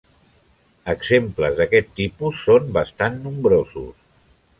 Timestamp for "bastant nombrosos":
2.79-3.93